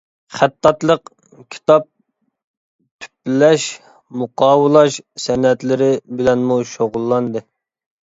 خەتتاتلىق، 0.37 1.11
كىتاب 1.55 1.85
تۈپلەش-مۇقاۋىلاش 3.05 5.01
سەنئەتلىرى 5.29 5.95
بىلەنمۇ 6.19 6.63
شۇغۇللاندى. 6.77 7.51